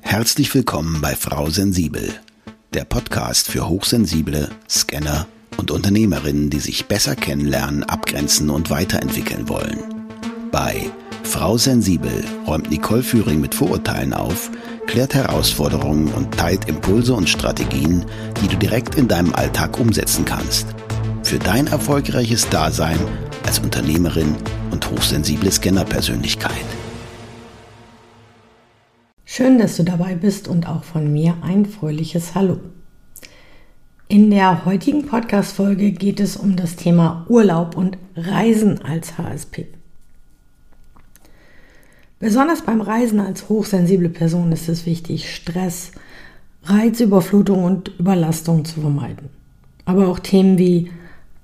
Herzlich 0.00 0.54
willkommen 0.54 1.00
bei 1.00 1.14
Frau 1.14 1.50
Sensibel, 1.50 2.12
der 2.74 2.84
Podcast 2.84 3.48
für 3.48 3.68
Hochsensible, 3.68 4.50
Scanner 4.68 5.26
und 5.56 5.70
Unternehmerinnen, 5.70 6.50
die 6.50 6.60
sich 6.60 6.86
besser 6.86 7.16
kennenlernen, 7.16 7.82
abgrenzen 7.84 8.50
und 8.50 8.70
weiterentwickeln 8.70 9.48
wollen. 9.48 9.78
Bei 10.50 10.90
Frau 11.22 11.56
Sensibel 11.56 12.24
räumt 12.46 12.70
Nicole 12.70 13.02
Führing 13.02 13.40
mit 13.40 13.54
Vorurteilen 13.54 14.12
auf, 14.12 14.50
klärt 14.86 15.14
Herausforderungen 15.14 16.08
und 16.12 16.36
teilt 16.36 16.68
Impulse 16.68 17.14
und 17.14 17.28
Strategien, 17.28 18.04
die 18.42 18.48
du 18.48 18.56
direkt 18.56 18.96
in 18.96 19.08
deinem 19.08 19.34
Alltag 19.34 19.78
umsetzen 19.80 20.24
kannst. 20.24 20.66
Für 21.22 21.38
dein 21.38 21.68
erfolgreiches 21.68 22.48
Dasein 22.50 22.98
als 23.46 23.60
Unternehmerin 23.60 24.36
und 24.70 24.90
hochsensible 24.90 25.50
Scannerpersönlichkeit. 25.50 26.81
Schön, 29.34 29.56
dass 29.56 29.78
du 29.78 29.82
dabei 29.82 30.14
bist 30.14 30.46
und 30.46 30.68
auch 30.68 30.84
von 30.84 31.10
mir 31.10 31.36
ein 31.40 31.64
fröhliches 31.64 32.34
Hallo. 32.34 32.58
In 34.06 34.30
der 34.30 34.66
heutigen 34.66 35.06
Podcast-Folge 35.06 35.92
geht 35.92 36.20
es 36.20 36.36
um 36.36 36.54
das 36.54 36.76
Thema 36.76 37.24
Urlaub 37.30 37.74
und 37.74 37.96
Reisen 38.14 38.82
als 38.84 39.16
HSP. 39.16 39.68
Besonders 42.18 42.60
beim 42.60 42.82
Reisen 42.82 43.20
als 43.20 43.48
hochsensible 43.48 44.10
Person 44.10 44.52
ist 44.52 44.68
es 44.68 44.84
wichtig, 44.84 45.34
Stress, 45.34 45.92
Reizüberflutung 46.64 47.64
und 47.64 47.90
Überlastung 47.98 48.66
zu 48.66 48.82
vermeiden. 48.82 49.30
Aber 49.86 50.08
auch 50.08 50.18
Themen 50.18 50.58
wie 50.58 50.90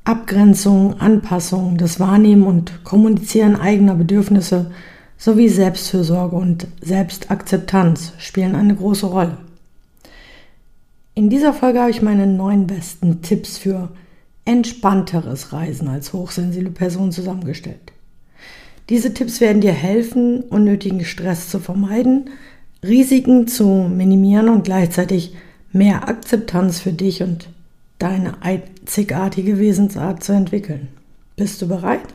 Abgrenzung, 0.05 1.01
Anpassung, 1.01 1.79
das 1.79 1.99
Wahrnehmen 1.99 2.43
und 2.43 2.85
Kommunizieren 2.85 3.57
eigener 3.57 3.95
Bedürfnisse 3.95 4.73
sowie 5.19 5.49
Selbstfürsorge 5.49 6.37
und 6.37 6.69
Selbstakzeptanz 6.81 8.13
spielen 8.19 8.55
eine 8.55 8.75
große 8.75 9.07
Rolle. 9.07 9.39
In 11.15 11.29
dieser 11.29 11.53
Folge 11.53 11.81
habe 11.81 11.91
ich 11.91 12.01
meine 12.01 12.29
neun 12.29 12.69
besten 12.69 13.21
Tipps 13.23 13.59
für 13.59 13.91
entspannteres 14.45 15.53
Reisen 15.53 15.89
als 15.89 16.13
hochsensible 16.13 16.71
Person 16.71 17.11
zusammengestellt. 17.11 17.93
Diese 18.89 19.13
Tipps 19.13 19.41
werden 19.41 19.61
dir 19.61 19.73
helfen, 19.73 20.41
unnötigen 20.43 21.05
Stress 21.05 21.51
zu 21.51 21.59
vermeiden, 21.59 22.31
Risiken 22.83 23.49
zu 23.49 23.67
minimieren 23.67 24.49
und 24.49 24.63
gleichzeitig 24.65 25.35
mehr 25.73 26.09
Akzeptanz 26.09 26.81
für 26.81 26.93
dich 26.93 27.23
und 27.23 27.49
deine 27.99 28.41
einzigartige 28.43 29.59
Wesensart 29.59 30.23
zu 30.23 30.33
entwickeln. 30.33 30.89
Bist 31.37 31.61
du 31.61 31.69
bereit? 31.69 32.15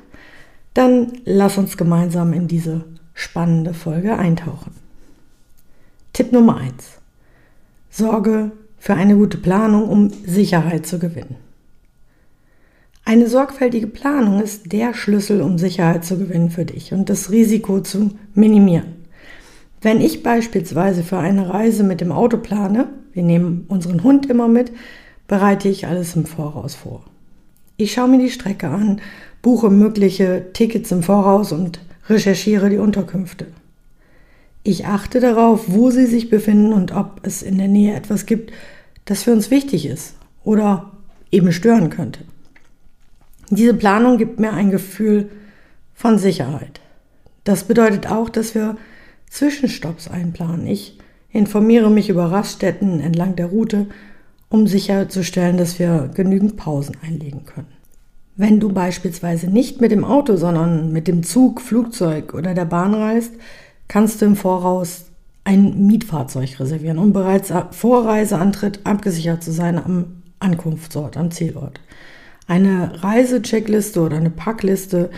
Dann 0.74 1.12
lass 1.26 1.58
uns 1.58 1.78
gemeinsam 1.78 2.34
in 2.34 2.48
diese 2.48 2.86
spannende 3.14 3.74
Folge 3.74 4.18
eintauchen. 4.18 4.72
Tipp 6.14 6.32
Nummer 6.32 6.58
1. 6.58 7.00
Sorge 7.90 8.52
für 8.78 8.96
eine 8.96 9.16
gute 9.16 9.38
Planung, 9.38 9.88
um 9.88 10.10
Sicherheit 10.10 10.86
zu 10.86 11.00
gewinnen. 11.00 11.36
Eine 13.06 13.28
sorgfältige 13.28 13.88
Planung 13.88 14.42
ist 14.42 14.72
der 14.72 14.94
Schlüssel, 14.94 15.42
um 15.42 15.58
Sicherheit 15.58 16.06
zu 16.06 16.18
gewinnen 16.18 16.50
für 16.50 16.66
dich 16.66 16.94
und 16.94 17.10
das 17.10 17.32
Risiko 17.32 17.82
zu 17.82 18.12
minimieren. 18.34 18.94
Wenn 19.82 20.00
ich 20.00 20.24
beispielsweise 20.24 21.04
für 21.04 21.18
eine 21.18 21.50
Reise 21.50 21.84
mit 21.84 22.00
dem 22.00 22.14
Auto 22.14 22.38
plane, 22.38 22.88
wir 23.12 23.24
nehmen 23.24 23.66
unseren 23.68 24.04
Hund 24.04 24.28
immer 24.28 24.48
mit, 24.48 24.72
bereite 25.28 25.68
ich 25.68 25.88
alles 25.88 26.16
im 26.16 26.26
Voraus 26.26 26.76
vor. 26.76 27.04
Ich 27.76 27.94
schaue 27.94 28.08
mir 28.08 28.20
die 28.20 28.30
Strecke 28.30 28.70
an, 28.70 29.02
buche 29.42 29.70
mögliche 29.70 30.46
Tickets 30.54 30.92
im 30.92 31.04
Voraus 31.04 31.52
und 31.52 31.82
recherchiere 32.10 32.70
die 32.70 32.78
Unterkünfte. 32.78 33.48
Ich 34.64 34.86
achte 34.86 35.20
darauf, 35.20 35.66
wo 35.68 35.92
sie 35.92 36.06
sich 36.06 36.30
befinden 36.30 36.74
und 36.74 36.94
ob 36.94 37.20
es 37.24 37.42
in 37.42 37.58
der 37.58 37.68
Nähe 37.68 37.96
etwas 37.96 38.26
gibt, 38.26 38.52
das 39.06 39.24
für 39.24 39.34
uns 39.34 39.52
wichtig 39.52 39.86
ist 39.86 40.16
oder 40.44 40.92
eben 41.32 41.52
stören 41.52 41.90
könnte. 41.90 42.22
Diese 43.50 43.74
Planung 43.74 44.18
gibt 44.18 44.40
mir 44.40 44.54
ein 44.54 44.72
Gefühl 44.72 45.30
von 45.94 46.18
Sicherheit. 46.18 46.80
Das 47.44 47.66
bedeutet 47.66 48.08
auch, 48.08 48.30
dass 48.30 48.56
wir 48.56 48.78
Zwischenstopps 49.30 50.08
einplanen. 50.08 50.66
Ich 50.68 50.98
informiere 51.32 51.90
mich 51.90 52.10
über 52.10 52.32
Raststätten 52.32 53.02
entlang 53.02 53.36
der 53.36 53.48
Route, 53.48 53.88
um 54.50 54.68
sicherzustellen, 54.68 55.58
dass 55.58 55.80
wir 55.80 56.10
genügend 56.14 56.56
Pausen 56.56 56.96
einlegen 57.02 57.44
können. 57.46 57.83
Wenn 58.36 58.60
du 58.60 58.70
beispielsweise 58.70 59.48
nicht 59.48 59.80
mit 59.80 59.92
dem 59.92 60.04
Auto, 60.04 60.36
sondern 60.38 60.92
mit 60.92 61.08
dem 61.08 61.24
Zug, 61.24 61.62
Flugzeug 61.62 62.34
oder 62.34 62.54
der 62.54 62.66
Bahn 62.66 62.94
reist, 62.94 63.32
kannst 63.88 64.22
du 64.22 64.26
im 64.26 64.36
Voraus 64.36 65.06
ein 65.44 65.86
Mietfahrzeug 65.86 66.60
reservieren, 66.60 66.98
um 66.98 67.14
bereits 67.14 67.54
vor 67.72 68.06
Reiseantritt 68.06 68.80
abgesichert 68.86 69.44
zu 69.44 69.52
sein 69.52 69.78
am 69.78 70.24
Ankunftsort, 70.40 71.16
am 71.18 71.32
Zielort. 71.32 71.80
Eine 72.48 73.04
Reisecheckliste 73.04 74.02
oder 74.02 74.18
eine 74.18 74.30
Packliste 74.30 75.10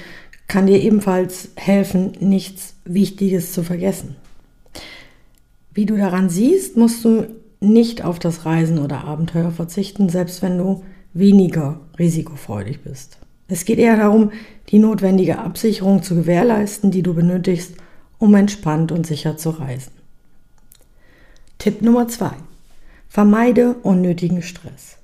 kann 0.47 0.67
dir 0.67 0.81
ebenfalls 0.81 1.49
helfen, 1.55 2.13
nichts 2.19 2.75
Wichtiges 2.85 3.53
zu 3.53 3.63
vergessen. 3.63 4.15
Wie 5.73 5.85
du 5.85 5.97
daran 5.97 6.29
siehst, 6.29 6.77
musst 6.77 7.03
du 7.03 7.27
nicht 7.59 8.03
auf 8.03 8.19
das 8.19 8.45
Reisen 8.45 8.79
oder 8.79 9.05
Abenteuer 9.05 9.51
verzichten, 9.51 10.09
selbst 10.09 10.41
wenn 10.41 10.57
du 10.57 10.83
weniger 11.15 11.79
risikofreudig 11.97 12.81
bist. 12.81 13.17
Es 13.47 13.65
geht 13.65 13.79
eher 13.79 13.97
darum, 13.97 14.31
die 14.69 14.79
notwendige 14.79 15.39
Absicherung 15.39 16.03
zu 16.03 16.13
gewährleisten, 16.15 16.91
die 16.91 17.01
du 17.01 17.13
benötigst, 17.13 17.75
um 18.19 18.35
entspannt 18.35 18.91
und 18.91 19.07
sicher 19.07 19.37
zu 19.37 19.51
reisen. 19.51 19.93
Tipp 21.57 21.81
Nummer 21.81 22.07
zwei: 22.07 22.33
Vermeide 23.07 23.75
unnötigen 23.81 24.41
Stress. 24.41 24.97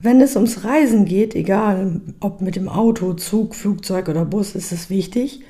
Wenn 0.00 0.20
es 0.20 0.36
ums 0.36 0.64
Reisen 0.64 1.04
geht, 1.04 1.34
egal 1.34 2.00
ob 2.20 2.40
mit 2.40 2.56
dem 2.56 2.68
Auto, 2.68 3.14
Zug, 3.14 3.54
Flugzeug 3.54 4.08
oder 4.08 4.24
Bus, 4.24 4.54
ist 4.54 4.72
es 4.72 4.90
wichtig, 4.90 5.42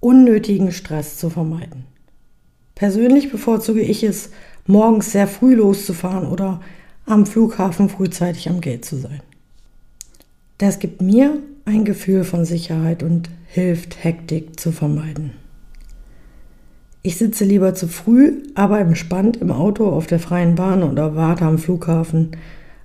unnötigen 0.00 0.72
Stress 0.72 1.18
zu 1.18 1.28
vermeiden. 1.28 1.84
Persönlich 2.74 3.30
bevorzuge 3.30 3.82
ich 3.82 4.02
es, 4.02 4.30
morgens 4.66 5.12
sehr 5.12 5.28
früh 5.28 5.54
loszufahren 5.54 6.26
oder 6.26 6.62
am 7.10 7.26
Flughafen 7.26 7.88
frühzeitig 7.88 8.48
am 8.48 8.60
Gate 8.60 8.84
zu 8.84 8.96
sein. 8.96 9.20
Das 10.58 10.78
gibt 10.78 11.00
mir 11.00 11.38
ein 11.64 11.84
Gefühl 11.84 12.24
von 12.24 12.44
Sicherheit 12.44 13.02
und 13.02 13.30
hilft, 13.46 14.04
Hektik 14.04 14.60
zu 14.60 14.72
vermeiden. 14.72 15.32
Ich 17.02 17.16
sitze 17.16 17.44
lieber 17.44 17.74
zu 17.74 17.88
früh, 17.88 18.42
aber 18.54 18.78
entspannt 18.78 19.38
im 19.38 19.50
Auto 19.50 19.88
auf 19.88 20.06
der 20.06 20.20
freien 20.20 20.54
Bahn 20.54 20.82
oder 20.82 21.16
warte 21.16 21.46
am 21.46 21.58
Flughafen, 21.58 22.32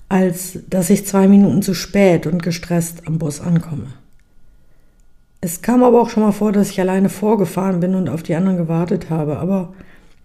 als 0.08 0.60
dass 0.70 0.90
ich 0.90 1.06
zwei 1.06 1.28
Minuten 1.28 1.62
zu 1.62 1.74
spät 1.74 2.26
und 2.26 2.42
gestresst 2.42 3.08
am 3.08 3.20
Bus 3.20 3.42
ankomme. 3.42 3.88
Es 5.42 5.62
kam 5.62 5.84
aber 5.84 6.02
auch 6.02 6.10
schon 6.10 6.24
mal 6.24 6.32
vor, 6.32 6.52
dass 6.52 6.70
ich 6.70 6.80
alleine 6.80 7.10
vorgefahren 7.10 7.82
bin 7.82 7.94
und 7.94 8.08
auf 8.08 8.24
die 8.24 8.36
anderen 8.36 8.58
gewartet 8.58 9.10
habe, 9.10 9.38
aber 9.38 9.74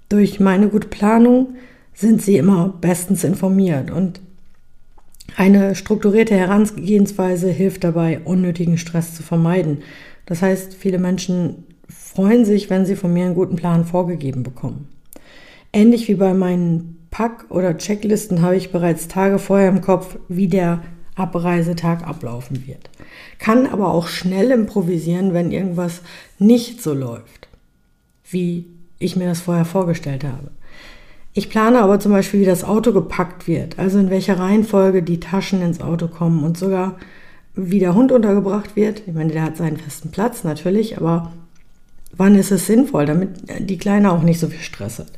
durch 0.08 0.38
meine 0.40 0.68
gute 0.68 0.88
Planung 0.88 1.48
sind 2.00 2.22
sie 2.22 2.36
immer 2.36 2.74
bestens 2.80 3.24
informiert 3.24 3.90
und 3.90 4.20
eine 5.36 5.74
strukturierte 5.74 6.34
Herangehensweise 6.34 7.50
hilft 7.50 7.84
dabei, 7.84 8.20
unnötigen 8.24 8.78
Stress 8.78 9.14
zu 9.14 9.22
vermeiden. 9.22 9.82
Das 10.26 10.42
heißt, 10.42 10.74
viele 10.74 10.98
Menschen 10.98 11.64
freuen 11.88 12.44
sich, 12.44 12.70
wenn 12.70 12.86
sie 12.86 12.96
von 12.96 13.12
mir 13.12 13.26
einen 13.26 13.34
guten 13.34 13.56
Plan 13.56 13.84
vorgegeben 13.84 14.42
bekommen. 14.42 14.88
Ähnlich 15.72 16.08
wie 16.08 16.14
bei 16.14 16.34
meinen 16.34 17.06
Pack- 17.10 17.46
oder 17.50 17.76
Checklisten 17.76 18.42
habe 18.42 18.56
ich 18.56 18.72
bereits 18.72 19.08
Tage 19.08 19.38
vorher 19.38 19.68
im 19.68 19.82
Kopf, 19.82 20.16
wie 20.28 20.48
der 20.48 20.82
Abreisetag 21.16 22.06
ablaufen 22.06 22.66
wird. 22.66 22.90
Kann 23.38 23.66
aber 23.66 23.92
auch 23.92 24.08
schnell 24.08 24.50
improvisieren, 24.50 25.34
wenn 25.34 25.52
irgendwas 25.52 26.02
nicht 26.38 26.82
so 26.82 26.94
läuft, 26.94 27.48
wie 28.30 28.66
ich 28.98 29.16
mir 29.16 29.26
das 29.26 29.40
vorher 29.40 29.64
vorgestellt 29.64 30.24
habe. 30.24 30.50
Ich 31.32 31.48
plane 31.48 31.80
aber 31.80 32.00
zum 32.00 32.12
Beispiel, 32.12 32.40
wie 32.40 32.46
das 32.46 32.64
Auto 32.64 32.92
gepackt 32.92 33.46
wird, 33.46 33.78
also 33.78 33.98
in 33.98 34.10
welcher 34.10 34.38
Reihenfolge 34.38 35.02
die 35.02 35.20
Taschen 35.20 35.62
ins 35.62 35.80
Auto 35.80 36.08
kommen 36.08 36.42
und 36.42 36.58
sogar 36.58 36.96
wie 37.54 37.78
der 37.78 37.94
Hund 37.94 38.10
untergebracht 38.10 38.74
wird. 38.74 39.02
Ich 39.06 39.14
meine, 39.14 39.32
der 39.32 39.42
hat 39.42 39.56
seinen 39.56 39.76
festen 39.76 40.10
Platz 40.10 40.44
natürlich, 40.44 40.96
aber 40.96 41.32
wann 42.16 42.34
ist 42.34 42.50
es 42.50 42.66
sinnvoll, 42.66 43.06
damit 43.06 43.30
die 43.60 43.78
Kleine 43.78 44.12
auch 44.12 44.22
nicht 44.22 44.40
so 44.40 44.48
viel 44.48 44.60
Stress 44.60 44.98
hat. 44.98 45.12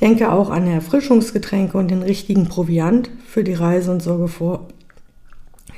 Denke 0.00 0.30
auch 0.30 0.50
an 0.50 0.66
Erfrischungsgetränke 0.66 1.76
und 1.76 1.90
den 1.90 2.02
richtigen 2.02 2.48
Proviant 2.48 3.10
für 3.26 3.44
die 3.44 3.54
Reise 3.54 3.90
und 3.90 4.02
sorge 4.02 4.28
vor 4.28 4.68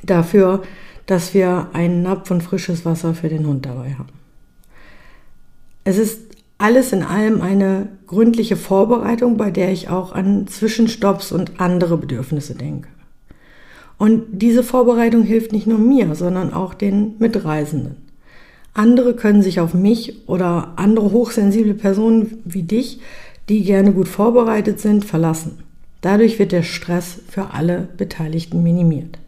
dafür, 0.03 0.63
dass 1.07 1.35
wir 1.35 1.69
einen 1.73 2.03
Napf 2.03 2.29
von 2.29 2.41
frisches 2.41 2.85
Wasser 2.85 3.15
für 3.15 3.29
den 3.29 3.47
Hund 3.47 3.67
dabei 3.67 3.95
haben. 3.95 4.11
Es 5.85 5.99
ist 5.99 6.28
alles 6.59 6.93
in 6.93 7.03
allem 7.03 7.41
eine 7.41 7.89
gründliche 8.07 8.57
Vorbereitung, 8.57 9.37
bei 9.37 9.51
der 9.51 9.73
ich 9.73 9.89
auch 9.89 10.13
an 10.13 10.47
Zwischenstopps 10.47 11.33
und 11.33 11.61
andere 11.61 11.97
Bedürfnisse 11.97 12.55
denke. 12.55 12.89
Und 13.97 14.25
diese 14.31 14.63
Vorbereitung 14.63 15.23
hilft 15.23 15.53
nicht 15.53 15.67
nur 15.67 15.79
mir, 15.79 16.15
sondern 16.15 16.53
auch 16.53 16.75
den 16.75 17.17
Mitreisenden. 17.19 17.97
Andere 18.75 19.15
können 19.15 19.43
sich 19.43 19.61
auf 19.61 19.75
mich 19.75 20.29
oder 20.29 20.75
andere 20.77 21.11
hochsensible 21.11 21.75
Personen 21.75 22.39
wie 22.45 22.63
dich 22.63 23.01
die 23.49 23.65
gerne 23.65 23.93
gut 23.93 24.09
vorbereitet 24.09 24.81
sind, 24.81 25.05
verlassen. 25.05 25.59
Dadurch 26.01 26.39
wird 26.39 26.53
der 26.53 26.63
Stress 26.63 27.21
für 27.29 27.51
alle 27.53 27.89
Beteiligten 27.97 28.63
minimiert. 28.63 29.19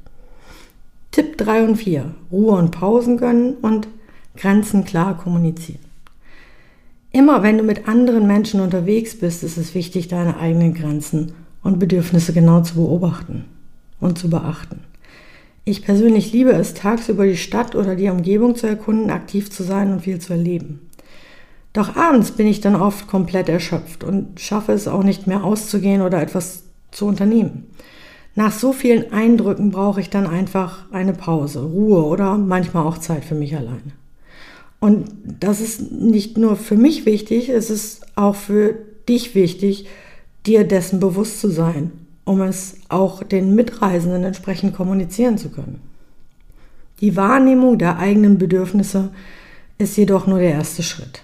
Tipp 1.11 1.37
3 1.39 1.65
und 1.65 1.77
4. 1.77 2.15
Ruhe 2.31 2.53
und 2.53 2.71
Pausen 2.71 3.17
gönnen 3.17 3.55
und 3.63 3.89
Grenzen 4.37 4.85
klar 4.85 5.17
kommunizieren. 5.17 5.90
Immer 7.13 7.43
wenn 7.43 7.59
du 7.59 7.65
mit 7.65 7.89
anderen 7.89 8.27
Menschen 8.27 8.61
unterwegs 8.61 9.19
bist, 9.19 9.43
ist 9.43 9.57
es 9.57 9.75
wichtig, 9.75 10.09
deine 10.09 10.37
eigenen 10.39 10.75
Grenzen 10.75 11.33
und 11.63 11.79
Bedürfnisse 11.79 12.33
genau 12.33 12.61
zu 12.63 12.75
beobachten 12.77 13.47
und 13.99 14.19
zu 14.19 14.31
beachten. 14.31 14.81
Ich 15.65 15.85
persönlich 15.85 16.33
liebe 16.33 16.53
es, 16.53 16.75
tagsüber 16.75 17.27
die 17.27 17.37
Stadt 17.37 17.75
oder 17.75 17.97
die 17.97 18.09
Umgebung 18.09 18.55
zu 18.55 18.67
erkunden, 18.67 19.11
aktiv 19.11 19.51
zu 19.51 19.63
sein 19.63 19.93
und 19.93 20.03
viel 20.03 20.21
zu 20.21 20.33
erleben. 20.33 20.81
Doch 21.73 21.97
abends 21.97 22.33
bin 22.33 22.47
ich 22.47 22.61
dann 22.61 22.77
oft 22.77 23.07
komplett 23.07 23.49
erschöpft 23.49 24.03
und 24.03 24.41
schaffe 24.41 24.73
es 24.73 24.89
auch 24.89 25.03
nicht 25.03 25.27
mehr 25.27 25.45
auszugehen 25.45 26.03
oder 26.03 26.21
etwas 26.23 26.65
zu 26.91 27.07
unternehmen. 27.07 27.67
Nach 28.35 28.53
so 28.53 28.73
vielen 28.73 29.13
Eindrücken 29.13 29.71
brauche 29.71 30.01
ich 30.01 30.11
dann 30.11 30.27
einfach 30.27 30.91
eine 30.93 31.13
Pause, 31.13 31.63
Ruhe 31.63 32.05
oder 32.05 32.39
manchmal 32.39 32.87
auch 32.87 32.99
Zeit 32.99 33.25
für 33.25 33.35
mich 33.35 33.57
alleine. 33.57 34.00
Und 34.81 35.11
das 35.39 35.61
ist 35.61 35.93
nicht 35.93 36.39
nur 36.39 36.57
für 36.57 36.77
mich 36.77 37.05
wichtig, 37.05 37.51
es 37.51 37.71
ist 37.71 38.01
auch 38.17 38.35
für 38.35 38.75
dich 39.09 39.35
wichtig, 39.35 39.87
dir 40.47 40.65
dessen 40.65 41.01
bewusst 41.01 41.41
zu 41.41 41.49
sein, 41.49 41.93
um 42.25 42.41
es 42.41 42.77
auch 42.89 43.23
den 43.23 43.55
Mitreisenden 43.55 44.25
entsprechend 44.25 44.75
kommunizieren 44.75 45.37
zu 45.37 45.51
können. 45.51 45.81
Die 47.01 47.17
Wahrnehmung 47.17 47.79
der 47.79 47.99
eigenen 47.99 48.39
Bedürfnisse 48.39 49.11
ist 49.79 49.97
jedoch 49.97 50.27
nur 50.27 50.39
der 50.39 50.53
erste 50.53 50.83
Schritt. 50.83 51.23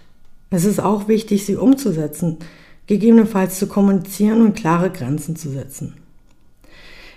Es 0.50 0.64
ist 0.64 0.80
auch 0.80 1.08
wichtig, 1.08 1.44
sie 1.44 1.56
umzusetzen, 1.56 2.38
gegebenenfalls 2.86 3.58
zu 3.58 3.66
kommunizieren 3.66 4.42
und 4.42 4.54
klare 4.54 4.90
Grenzen 4.90 5.34
zu 5.34 5.50
setzen. 5.50 5.94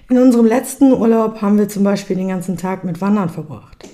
In 0.09 0.17
unserem 0.17 0.45
letzten 0.45 0.91
Urlaub 0.91 1.41
haben 1.41 1.57
wir 1.57 1.69
zum 1.69 1.83
Beispiel 1.83 2.15
den 2.15 2.29
ganzen 2.29 2.57
Tag 2.57 2.83
mit 2.83 2.99
Wandern 3.01 3.29
verbracht. 3.29 3.87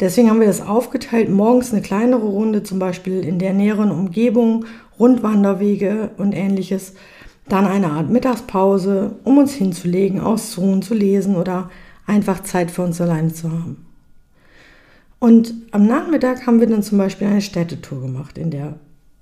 Deswegen 0.00 0.28
haben 0.28 0.40
wir 0.40 0.48
das 0.48 0.60
aufgeteilt, 0.60 1.30
morgens 1.30 1.72
eine 1.72 1.82
kleinere 1.82 2.26
Runde, 2.26 2.62
zum 2.62 2.78
Beispiel 2.78 3.24
in 3.24 3.38
der 3.38 3.52
näheren 3.52 3.90
Umgebung, 3.90 4.64
Rundwanderwege 4.98 6.10
und 6.16 6.32
ähnliches. 6.32 6.94
Dann 7.48 7.66
eine 7.66 7.90
Art 7.90 8.10
Mittagspause, 8.10 9.16
um 9.22 9.38
uns 9.38 9.52
hinzulegen, 9.52 10.20
auszuruhen, 10.20 10.82
zu 10.82 10.94
lesen 10.94 11.36
oder 11.36 11.70
einfach 12.06 12.42
Zeit 12.42 12.70
für 12.70 12.82
uns 12.82 13.00
alleine 13.00 13.32
zu 13.32 13.50
haben. 13.50 13.86
Und 15.20 15.54
am 15.70 15.86
Nachmittag 15.86 16.46
haben 16.46 16.60
wir 16.60 16.66
dann 16.66 16.82
zum 16.82 16.98
Beispiel 16.98 17.28
eine 17.28 17.40
Städtetour 17.40 18.00
gemacht 18.00 18.36
in 18.36 18.50
der 18.50 18.74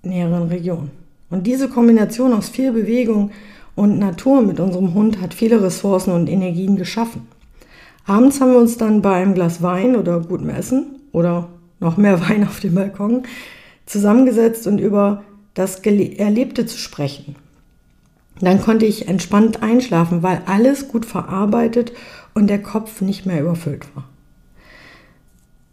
näheren 0.02 0.48
Region. 0.48 0.90
Und 1.30 1.46
diese 1.46 1.68
Kombination 1.68 2.32
aus 2.32 2.48
viel 2.48 2.72
Bewegung 2.72 3.30
und 3.74 3.98
Natur 3.98 4.42
mit 4.42 4.58
unserem 4.58 4.94
Hund 4.94 5.20
hat 5.20 5.32
viele 5.34 5.62
Ressourcen 5.62 6.12
und 6.12 6.28
Energien 6.28 6.76
geschaffen. 6.76 7.26
Abends 8.04 8.40
haben 8.40 8.52
wir 8.52 8.58
uns 8.58 8.76
dann 8.76 9.02
bei 9.02 9.14
einem 9.14 9.34
Glas 9.34 9.62
Wein 9.62 9.96
oder 9.96 10.20
gutem 10.20 10.50
Essen 10.50 10.96
oder 11.12 11.48
noch 11.80 11.96
mehr 11.96 12.20
Wein 12.28 12.46
auf 12.46 12.60
dem 12.60 12.74
Balkon 12.74 13.24
zusammengesetzt 13.86 14.66
und 14.66 14.78
über 14.78 15.22
das 15.54 15.80
Erlebte 15.80 16.66
zu 16.66 16.78
sprechen. 16.78 17.36
Dann 18.40 18.60
konnte 18.60 18.86
ich 18.86 19.08
entspannt 19.08 19.62
einschlafen, 19.62 20.22
weil 20.22 20.42
alles 20.46 20.88
gut 20.88 21.04
verarbeitet 21.04 21.92
und 22.34 22.48
der 22.48 22.62
Kopf 22.62 23.00
nicht 23.00 23.26
mehr 23.26 23.40
überfüllt 23.40 23.94
war. 23.94 24.04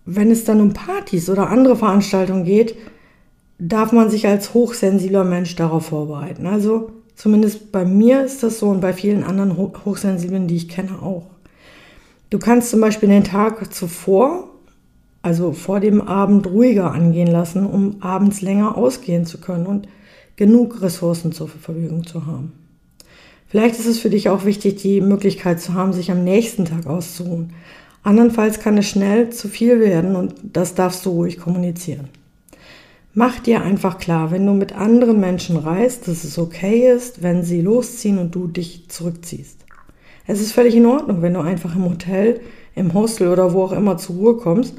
Wenn 0.06 0.30
es 0.30 0.44
dann 0.44 0.60
um 0.60 0.74
Partys 0.74 1.30
oder 1.30 1.50
andere 1.50 1.76
Veranstaltungen 1.76 2.44
geht, 2.44 2.76
darf 3.60 3.92
man 3.92 4.10
sich 4.10 4.28
als 4.28 4.54
hochsensibler 4.54 5.24
Mensch 5.24 5.56
darauf 5.56 5.88
vorbereiten. 5.88 6.48
Also 6.48 6.92
zumindest 7.16 7.72
bei 7.72 7.86
mir 7.86 8.24
ist 8.24 8.44
das 8.44 8.60
so 8.60 8.70
und 8.70 8.82
bei 8.82 8.94
vielen 8.94 9.24
anderen 9.24 9.58
Hochsensiblen, 9.58 10.48
die 10.48 10.56
ich 10.56 10.70
kenne, 10.70 11.02
auch. 11.02 11.28
Du 12.30 12.38
kannst 12.38 12.70
zum 12.70 12.80
Beispiel 12.80 13.10
den 13.10 13.24
Tag 13.24 13.74
zuvor, 13.74 14.50
also 15.22 15.52
vor 15.52 15.80
dem 15.80 16.02
Abend, 16.02 16.46
ruhiger 16.46 16.92
angehen 16.92 17.28
lassen, 17.28 17.66
um 17.66 18.02
abends 18.02 18.42
länger 18.42 18.78
ausgehen 18.78 19.26
zu 19.26 19.40
können 19.40 19.66
und 19.66 19.88
genug 20.36 20.82
Ressourcen 20.82 21.32
zur 21.32 21.48
Verfügung 21.48 22.06
zu 22.06 22.28
haben. 22.28 22.54
Vielleicht 23.48 23.80
ist 23.80 23.88
es 23.88 24.00
für 24.00 24.12
dich 24.12 24.30
auch 24.30 24.46
wichtig, 24.46 24.76
die 24.76 25.02
Möglichkeit 25.02 25.60
zu 25.60 25.74
haben, 25.74 25.92
sich 25.92 26.12
am 26.12 26.24
nächsten 26.24 26.66
Tag 26.66 26.86
auszuruhen. 26.86 27.54
Andernfalls 28.04 28.60
kann 28.60 28.78
es 28.78 28.88
schnell 28.88 29.32
zu 29.32 29.48
viel 29.48 29.80
werden 29.80 30.16
und 30.16 30.36
das 30.44 30.76
darfst 30.76 31.06
du 31.06 31.10
ruhig 31.10 31.40
kommunizieren. 31.40 32.10
Mach 33.16 33.40
dir 33.40 33.64
einfach 33.64 33.98
klar, 33.98 34.30
wenn 34.30 34.46
du 34.46 34.54
mit 34.54 34.74
anderen 34.74 35.20
Menschen 35.20 35.58
reist, 35.58 36.08
dass 36.08 36.24
es 36.24 36.38
okay 36.38 36.92
ist, 36.94 37.24
wenn 37.24 37.44
sie 37.44 37.62
losziehen 37.62 38.20
und 38.20 38.36
du 38.36 38.48
dich 38.48 38.88
zurückziehst. 38.88 39.59
Es 40.30 40.42
ist 40.42 40.52
völlig 40.52 40.76
in 40.76 40.86
Ordnung, 40.86 41.24
wenn 41.24 41.34
du 41.34 41.40
einfach 41.40 41.76
im 41.76 41.86
Hotel, 41.86 42.40
im 42.76 42.94
Hostel 42.94 43.30
oder 43.30 43.52
wo 43.52 43.64
auch 43.64 43.72
immer 43.72 43.98
zur 43.98 44.16
Ruhe 44.16 44.38
kommst 44.38 44.76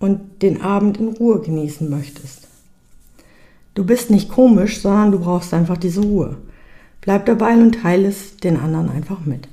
und 0.00 0.42
den 0.42 0.60
Abend 0.60 0.96
in 0.96 1.10
Ruhe 1.10 1.40
genießen 1.40 1.88
möchtest. 1.88 2.48
Du 3.74 3.84
bist 3.84 4.10
nicht 4.10 4.28
komisch, 4.28 4.80
sondern 4.80 5.12
du 5.12 5.20
brauchst 5.20 5.54
einfach 5.54 5.76
diese 5.76 6.00
Ruhe. 6.00 6.38
Bleib 7.00 7.26
dabei 7.26 7.54
und 7.54 7.80
teile 7.80 8.08
es 8.08 8.38
den 8.38 8.56
anderen 8.56 8.90
einfach 8.90 9.24
mit. 9.24 9.46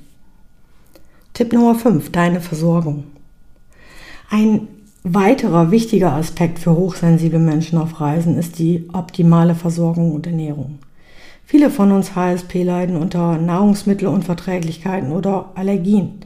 Tipp 1.32 1.52
Nummer 1.52 1.76
5, 1.76 2.10
deine 2.10 2.40
Versorgung. 2.40 3.04
Ein 4.28 4.66
weiterer 5.04 5.70
wichtiger 5.70 6.14
Aspekt 6.14 6.58
für 6.58 6.74
hochsensible 6.74 7.38
Menschen 7.38 7.78
auf 7.78 8.00
Reisen 8.00 8.36
ist 8.36 8.58
die 8.58 8.88
optimale 8.92 9.54
Versorgung 9.54 10.10
und 10.10 10.26
Ernährung. 10.26 10.80
Viele 11.46 11.70
von 11.70 11.92
uns 11.92 12.14
HSP 12.14 12.64
leiden 12.64 12.96
unter 12.96 13.38
Nahrungsmittelunverträglichkeiten 13.38 15.12
oder 15.12 15.52
Allergien, 15.54 16.20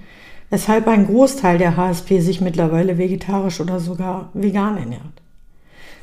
weshalb 0.49 0.88
ein 0.88 1.06
Großteil 1.06 1.58
der 1.58 1.76
HSP 1.76 2.20
sich 2.20 2.40
mittlerweile 2.40 2.99
vegetarisch 2.99 3.61
oder 3.61 3.78
sogar 3.78 4.31
vegan 4.34 4.78
ernährt. 4.78 5.22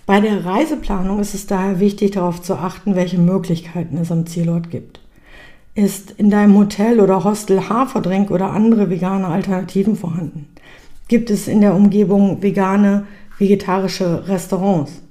Bei 0.06 0.22
der 0.22 0.46
Reiseplanung 0.46 1.20
ist 1.20 1.34
es 1.34 1.48
daher 1.48 1.80
wichtig, 1.80 2.12
darauf 2.12 2.42
zu 2.42 2.56
achten, 2.56 2.96
welche 2.96 3.18
Möglichkeiten 3.18 3.98
es 3.98 4.12
am 4.12 4.26
Zielort 4.26 4.70
gibt. 4.70 5.02
Ist 5.76 6.12
in 6.12 6.30
deinem 6.30 6.58
Hotel 6.58 7.02
oder 7.02 7.24
Hostel 7.24 7.68
Haferdrink 7.68 8.32
oder 8.32 8.52
andere 8.52 8.90
vegane 8.90 9.28
Alternativen 9.28 9.98
vorhanden? 9.98 10.48
gibt 11.08 11.30
es 11.30 11.48
in 11.48 11.62
der 11.62 11.76
Umgebung 11.76 12.42
vegane, 12.42 13.08
vegetarische 13.38 14.28
Restaurants? 14.28 15.02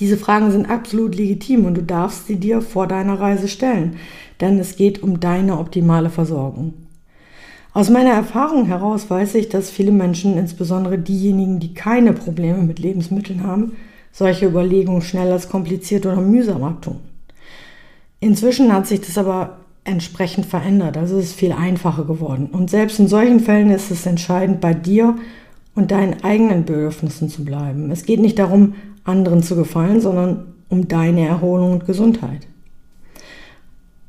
Diese 0.00 0.16
Fragen 0.16 0.50
sind 0.50 0.68
absolut 0.68 1.14
legitim 1.14 1.66
und 1.66 1.74
du 1.74 1.82
darfst 1.82 2.26
sie 2.26 2.36
dir 2.36 2.60
vor 2.60 2.86
deiner 2.86 3.20
Reise 3.20 3.48
stellen, 3.48 3.96
denn 4.40 4.58
es 4.58 4.76
geht 4.76 5.02
um 5.02 5.20
deine 5.20 5.58
optimale 5.58 6.10
Versorgung. 6.10 6.74
Aus 7.72 7.90
meiner 7.90 8.10
Erfahrung 8.10 8.66
heraus 8.66 9.10
weiß 9.10 9.34
ich, 9.34 9.48
dass 9.48 9.70
viele 9.70 9.92
Menschen, 9.92 10.36
insbesondere 10.38 10.98
diejenigen, 10.98 11.58
die 11.58 11.74
keine 11.74 12.12
Probleme 12.12 12.62
mit 12.62 12.78
Lebensmitteln 12.78 13.44
haben, 13.44 13.72
solche 14.12 14.46
Überlegungen 14.46 15.02
schnell 15.02 15.32
als 15.32 15.48
kompliziert 15.48 16.06
oder 16.06 16.20
mühsam 16.20 16.62
abtun. 16.62 17.00
Inzwischen 18.20 18.72
hat 18.72 18.86
sich 18.86 19.00
das 19.00 19.18
aber 19.18 19.58
entsprechend 19.82 20.46
verändert. 20.46 20.96
Also 20.96 21.18
es 21.18 21.26
ist 21.26 21.34
viel 21.34 21.52
einfacher 21.52 22.04
geworden. 22.04 22.48
Und 22.50 22.70
selbst 22.70 22.98
in 22.98 23.08
solchen 23.08 23.40
Fällen 23.40 23.70
ist 23.70 23.90
es 23.90 24.06
entscheidend, 24.06 24.60
bei 24.60 24.72
dir 24.72 25.16
und 25.74 25.90
deinen 25.90 26.22
eigenen 26.24 26.64
Bedürfnissen 26.64 27.28
zu 27.28 27.44
bleiben. 27.44 27.90
Es 27.90 28.04
geht 28.04 28.20
nicht 28.20 28.38
darum, 28.38 28.74
anderen 29.04 29.42
zu 29.42 29.56
gefallen, 29.56 30.00
sondern 30.00 30.54
um 30.68 30.88
deine 30.88 31.26
Erholung 31.26 31.72
und 31.72 31.86
Gesundheit. 31.86 32.46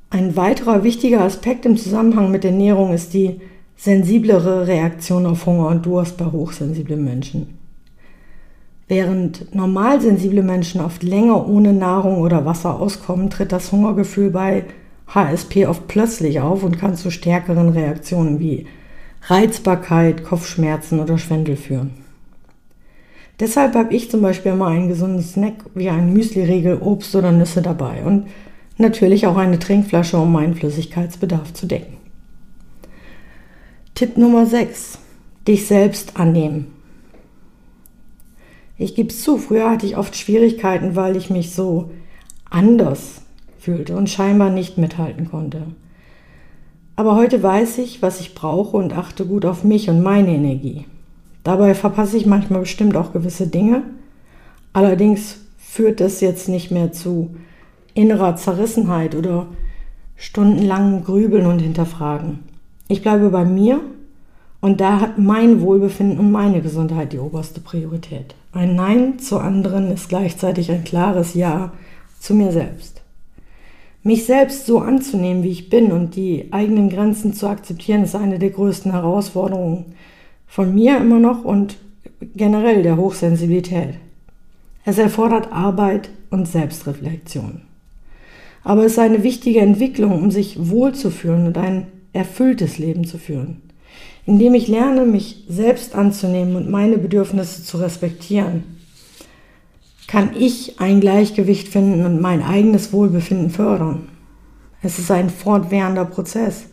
Ein 0.10 0.36
weiterer 0.36 0.84
wichtiger 0.84 1.22
Aspekt 1.22 1.66
im 1.66 1.78
Zusammenhang 1.78 2.32
mit 2.32 2.46
Ernährung 2.46 2.94
ist 2.94 3.14
die 3.14 3.42
sensiblere 3.76 4.68
Reaktion 4.68 5.26
auf 5.26 5.46
Hunger 5.46 5.68
und 5.68 5.86
Durst 5.86 6.18
bei 6.18 6.26
hochsensiblen 6.26 7.04
Menschen. 7.04 7.60
Während 8.88 9.54
normalsensible 9.54 10.44
Menschen 10.44 10.80
oft 10.80 11.04
länger 11.04 11.48
ohne 11.48 11.74
Nahrung 11.74 12.20
oder 12.20 12.46
Wasser 12.46 12.80
auskommen, 12.80 13.30
tritt 13.30 13.52
das 13.52 13.72
Hungergefühl 13.72 14.30
bei 14.30 14.64
HSP 15.08 15.66
oft 15.66 15.88
plötzlich 15.88 16.40
auf 16.40 16.64
und 16.64 16.80
kann 16.80 16.96
zu 16.96 17.12
stärkeren 17.12 17.70
Reaktionen 17.70 18.40
wie 18.40 18.68
Reizbarkeit, 19.24 20.24
Kopfschmerzen 20.24 21.00
oder 21.00 21.18
Schwindel 21.18 21.58
führen. 21.58 22.05
Deshalb 23.40 23.76
habe 23.76 23.94
ich 23.94 24.10
zum 24.10 24.22
Beispiel 24.22 24.54
immer 24.54 24.68
einen 24.68 24.88
gesunden 24.88 25.22
Snack 25.22 25.66
wie 25.74 25.90
ein 25.90 26.14
Müsli-Riegel, 26.14 26.78
Obst 26.82 27.16
oder 27.16 27.32
Nüsse 27.32 27.62
dabei 27.62 28.04
und 28.04 28.28
natürlich 28.78 29.28
auch 29.28 29.36
eine 29.36 29.60
Trinkflasche, 29.60 30.18
um 30.18 30.32
meinen 30.32 30.56
Flüssigkeitsbedarf 30.56 31.54
zu 31.54 31.66
decken. 31.66 31.98
Tipp 33.94 34.18
Nummer 34.18 34.46
6. 34.46 35.00
Dich 35.48 35.68
selbst 35.68 36.18
annehmen. 36.18 36.68
Ich 38.78 38.96
gebe 38.96 39.10
es 39.10 39.22
zu, 39.22 39.38
früher 39.38 39.70
hatte 39.70 39.86
ich 39.86 39.98
oft 39.98 40.16
Schwierigkeiten, 40.18 40.96
weil 40.96 41.16
ich 41.16 41.30
mich 41.30 41.54
so 41.54 41.92
anders 42.50 43.22
fühlte 43.58 43.96
und 43.96 44.10
scheinbar 44.10 44.50
nicht 44.50 44.78
mithalten 44.78 45.30
konnte. 45.30 45.64
Aber 46.98 47.16
heute 47.16 47.42
weiß 47.42 47.78
ich, 47.80 48.02
was 48.02 48.20
ich 48.20 48.36
brauche 48.36 48.78
und 48.78 48.94
achte 48.94 49.26
gut 49.26 49.46
auf 49.46 49.64
mich 49.64 49.90
und 49.90 50.04
meine 50.04 50.34
Energie. 50.34 50.86
Dabei 51.46 51.76
verpasse 51.76 52.18
ich 52.18 52.26
manchmal 52.26 52.62
bestimmt 52.62 52.98
auch 52.98 53.14
gewisse 53.14 53.46
Dinge. 53.46 53.84
Allerdings 54.74 55.38
führt 55.60 56.00
das 56.00 56.20
jetzt 56.20 56.50
nicht 56.50 56.72
mehr 56.72 56.92
zu 56.92 57.36
innerer 57.94 58.36
Zerrissenheit 58.36 59.14
oder 59.14 59.46
stundenlangen 60.16 61.04
Grübeln 61.04 61.46
und 61.46 61.60
Hinterfragen. 61.60 62.40
Ich 62.88 63.04
bleibe 63.04 63.30
bei 63.30 63.46
mir 63.46 63.80
und 64.60 64.82
da 64.82 65.00
hat 65.00 65.20
mein 65.20 65.62
Wohlbefinden 65.62 66.18
und 66.18 66.32
meine 66.32 66.62
Gesundheit 66.62 67.14
die 67.14 67.20
oberste 67.20 67.62
Priorität. 67.62 68.34
Ein 68.52 68.76
Nein 68.76 69.20
zu 69.20 69.38
anderen 69.38 69.92
ist 69.92 70.10
gleichzeitig 70.10 70.72
ein 70.72 70.84
klares 70.84 71.36
Ja 71.36 71.74
zu 72.20 72.34
mir 72.34 72.52
selbst. 72.52 73.04
Mich 74.02 74.26
selbst 74.26 74.66
so 74.66 74.80
anzunehmen, 74.80 75.44
wie 75.44 75.52
ich 75.52 75.70
bin 75.70 75.92
und 75.92 76.16
die 76.16 76.48
eigenen 76.52 76.90
Grenzen 76.90 77.34
zu 77.34 77.48
akzeptieren, 77.48 78.04
ist 78.04 78.16
eine 78.16 78.40
der 78.40 78.50
größten 78.50 78.92
Herausforderungen 78.92 79.94
von 80.48 80.74
mir 80.74 80.98
immer 80.98 81.20
noch 81.20 81.44
und 81.44 81.78
generell 82.36 82.84
der 82.84 82.98
Hochsensibilität. 82.98 83.96
Es 84.84 84.98
erfordert 84.98 85.52
Arbeit 85.52 86.10
und 86.30 86.48
Selbstreflexion. 86.48 87.62
Aber 88.64 88.84
es 88.84 88.94
ist 88.94 89.00
eine 89.00 89.24
wichtige 89.24 89.60
Entwicklung, 89.60 90.14
um 90.14 90.32
sich 90.32 90.70
wohlzufühlen 90.70 91.48
und 91.48 91.58
ein 91.58 91.88
erfülltes 92.14 92.78
Leben 92.78 93.06
zu 93.06 93.18
führen. 93.18 93.62
Indem 94.26 94.56
ich 94.56 94.68
lerne, 94.68 95.06
mich 95.06 95.44
selbst 95.48 95.94
anzunehmen 95.94 96.56
und 96.56 96.70
meine 96.70 96.98
Bedürfnisse 96.98 97.64
zu 97.64 97.78
respektieren, 97.78 98.64
kann 100.08 100.32
ich 100.38 100.80
ein 100.80 101.00
Gleichgewicht 101.00 101.68
finden 101.68 102.06
und 102.06 102.22
mein 102.22 102.42
eigenes 102.42 102.94
Wohlbefinden 102.94 103.50
fördern. 103.50 104.10
Es 104.82 105.00
ist 105.00 105.12
ein 105.12 105.30
fortwährender 105.30 106.06
Prozess. 106.06 106.68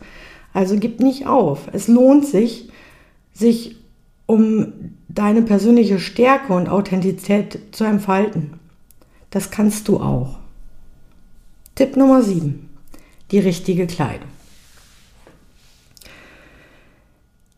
Also 0.53 0.77
gib 0.77 0.99
nicht 0.99 1.27
auf. 1.27 1.67
Es 1.73 1.87
lohnt 1.87 2.25
sich, 2.25 2.69
sich 3.33 3.75
um 4.25 4.95
deine 5.09 5.41
persönliche 5.41 5.99
Stärke 5.99 6.53
und 6.53 6.69
Authentizität 6.69 7.59
zu 7.71 7.83
entfalten. 7.83 8.59
Das 9.29 9.51
kannst 9.51 9.87
du 9.87 9.99
auch. 9.99 10.39
Tipp 11.75 11.97
Nummer 11.97 12.21
7. 12.21 12.69
Die 13.31 13.39
richtige 13.39 13.87
Kleidung. 13.87 14.29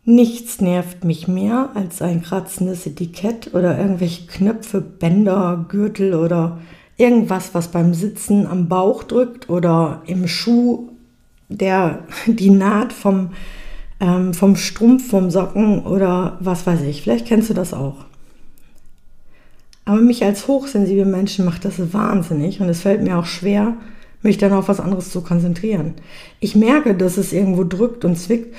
Nichts 0.08 0.62
nervt 0.62 1.04
mich 1.04 1.28
mehr 1.28 1.72
als 1.74 2.02
ein 2.02 2.22
kratzendes 2.22 2.86
Etikett 2.86 3.54
oder 3.56 3.78
irgendwelche 3.78 4.28
Knöpfe, 4.28 4.80
Bänder, 4.80 5.66
Gürtel 5.68 6.14
oder 6.14 6.60
irgendwas, 6.96 7.54
was 7.54 7.70
beim 7.70 7.94
Sitzen 7.94 8.46
am 8.46 8.70
Bauch 8.70 9.04
drückt 9.04 9.50
oder 9.50 10.04
im 10.06 10.28
Schuh, 10.28 10.90
der 11.50 12.04
die 12.28 12.52
Naht 12.52 12.94
vom 12.94 13.32
ähm, 14.00 14.34
vom 14.34 14.56
Strumpf, 14.56 15.10
vom 15.10 15.30
Socken 15.30 15.80
oder 15.86 16.38
was 16.40 16.66
weiß 16.66 16.82
ich. 16.82 17.02
Vielleicht 17.02 17.28
kennst 17.28 17.50
du 17.50 17.54
das 17.54 17.74
auch. 17.74 18.06
Aber 19.86 20.02
mich 20.02 20.24
als 20.24 20.48
hochsensible 20.48 21.06
Menschen 21.06 21.46
macht 21.46 21.64
das 21.64 21.94
wahnsinnig 21.94 22.60
und 22.60 22.70
es 22.70 22.82
fällt 22.82 23.04
mir 23.04 23.18
auch 23.18 23.26
schwer, 23.26 23.76
mich 24.24 24.38
dann 24.38 24.54
auf 24.54 24.68
was 24.68 24.80
anderes 24.80 25.12
zu 25.12 25.22
konzentrieren. 25.22 25.94
Ich 26.40 26.56
merke, 26.56 26.96
dass 26.96 27.18
es 27.18 27.32
irgendwo 27.32 27.64
drückt 27.64 28.04
und 28.04 28.18
zwickt 28.18 28.56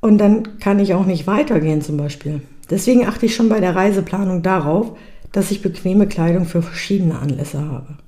und 0.00 0.18
dann 0.18 0.58
kann 0.58 0.78
ich 0.78 0.94
auch 0.94 1.04
nicht 1.04 1.26
weitergehen 1.26 1.82
zum 1.82 1.98
Beispiel. 1.98 2.40
Deswegen 2.70 3.06
achte 3.06 3.26
ich 3.26 3.34
schon 3.34 3.50
bei 3.50 3.60
der 3.60 3.76
Reiseplanung 3.76 4.42
darauf, 4.42 4.96
dass 5.32 5.50
ich 5.50 5.62
bequeme 5.62 6.08
Kleidung 6.08 6.46
für 6.46 6.62
verschiedene 6.62 7.18
Anlässe 7.18 7.60
habe. 7.60 7.98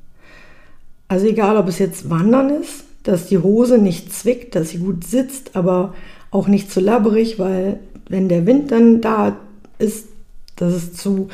Also 1.08 1.26
egal, 1.26 1.58
ob 1.58 1.68
es 1.68 1.78
jetzt 1.78 2.08
Wandern 2.08 2.48
ist, 2.48 2.84
dass 3.02 3.26
die 3.26 3.38
Hose 3.38 3.78
nicht 3.78 4.12
zwickt, 4.14 4.54
dass 4.54 4.70
sie 4.70 4.78
gut 4.78 5.04
sitzt, 5.04 5.54
aber 5.54 5.92
auch 6.32 6.48
nicht 6.48 6.72
zu 6.72 6.80
labberig, 6.80 7.38
weil 7.38 7.78
wenn 8.08 8.28
der 8.28 8.46
Wind 8.46 8.72
dann 8.72 9.00
da 9.00 9.36
ist, 9.78 10.08
dass 10.56 10.72
es 10.72 10.94
zu 10.94 11.28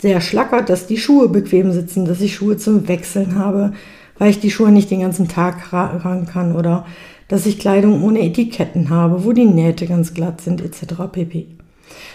sehr 0.00 0.20
schlackert, 0.20 0.68
dass 0.68 0.86
die 0.86 0.98
Schuhe 0.98 1.28
bequem 1.28 1.72
sitzen, 1.72 2.04
dass 2.04 2.20
ich 2.20 2.36
Schuhe 2.36 2.56
zum 2.56 2.86
Wechseln 2.86 3.34
habe, 3.34 3.72
weil 4.18 4.30
ich 4.30 4.38
die 4.38 4.50
Schuhe 4.50 4.70
nicht 4.70 4.90
den 4.90 5.00
ganzen 5.00 5.26
Tag 5.26 5.64
tragen 5.64 6.26
kann 6.26 6.54
oder 6.54 6.86
dass 7.28 7.46
ich 7.46 7.58
Kleidung 7.58 8.02
ohne 8.04 8.20
Etiketten 8.20 8.90
habe, 8.90 9.24
wo 9.24 9.32
die 9.32 9.46
Nähte 9.46 9.86
ganz 9.86 10.14
glatt 10.14 10.40
sind 10.40 10.60
etc. 10.62 10.94
pp. 11.10 11.46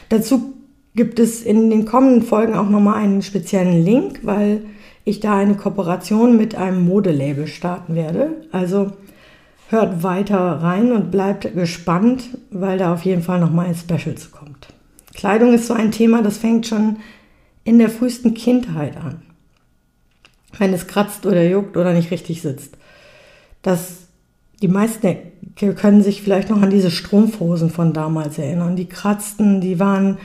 Dazu 0.09 0.53
gibt 0.95 1.19
es 1.19 1.41
in 1.41 1.69
den 1.69 1.85
kommenden 1.85 2.21
Folgen 2.21 2.53
auch 2.53 2.69
nochmal 2.69 2.95
einen 2.95 3.21
speziellen 3.21 3.83
Link, 3.83 4.19
weil 4.23 4.61
ich 5.03 5.19
da 5.19 5.37
eine 5.37 5.55
Kooperation 5.55 6.37
mit 6.37 6.55
einem 6.55 6.85
Modelabel 6.85 7.47
starten 7.47 7.95
werde. 7.95 8.29
Also 8.51 8.91
hört 9.71 10.03
weiter 10.03 10.37
rein 10.37 10.91
und 10.91 11.11
bleibt 11.11 11.53
gespannt, 11.55 12.25
weil 12.51 12.77
da 12.77 12.93
auf 12.93 13.03
jeden 13.03 13.23
Fall 13.23 13.39
nochmal 13.39 13.67
ein 13.67 13.75
Special 13.75 14.15
zu 14.15 14.29
kommt. 14.29 14.67
Kleidung 15.13 15.53
ist 15.53 15.67
so 15.67 15.73
ein 15.73 15.91
Thema, 15.91 16.21
das 16.21 16.37
fängt 16.37 16.67
schon 16.67 16.97
in 17.63 17.79
der 17.79 17.89
frühesten 17.89 18.33
Kindheit 18.33 18.97
an. 18.97 19.21
Wenn 20.57 20.73
es 20.73 20.87
kratzt 20.87 21.25
oder 21.25 21.43
juckt 21.43 21.77
oder 21.77 21.93
nicht 21.93 22.11
richtig 22.11 22.41
sitzt. 22.41 22.77
Das, 23.61 24.07
die 24.61 24.67
meisten 24.67 25.17
können 25.55 26.03
sich 26.03 26.21
vielleicht 26.21 26.49
noch 26.49 26.61
an 26.61 26.69
diese 26.69 26.91
Strumpfhosen 26.91 27.69
von 27.69 27.93
damals 27.93 28.37
erinnern. 28.37 28.75
Die 28.75 28.87
kratzten, 28.87 29.61
die 29.61 29.79
waren 29.79 30.17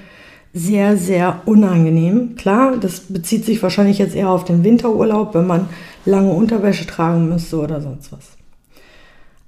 sehr, 0.53 0.97
sehr 0.97 1.43
unangenehm. 1.45 2.35
Klar, 2.37 2.79
das 2.79 3.01
bezieht 3.01 3.45
sich 3.45 3.63
wahrscheinlich 3.63 3.99
jetzt 3.99 4.17
eher 4.17 4.31
auf 4.31 4.45
den 4.45 4.65
Winterurlaub, 4.65 5.35
wenn 5.35 5.47
man 5.47 5.69
lange 6.05 6.33
Unterwäsche 6.33 6.87
tragen 6.87 7.29
müsste 7.29 7.59
oder 7.59 7.81
sonst 7.81 8.11
was. 8.13 8.36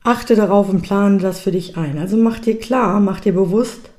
Achte 0.09 0.37
darauf 0.37 0.71
und 0.71 0.81
plane 0.81 1.19
das 1.19 1.39
für 1.39 1.51
dich 1.51 1.77
ein. 1.77 1.99
Also 1.99 2.17
mach 2.17 2.39
dir 2.39 2.59
klar, 2.59 2.99
mach 2.99 3.21
dir 3.21 3.35
bewusst, 3.35 3.91